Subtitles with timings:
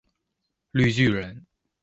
[0.71, 1.45] 綠巨人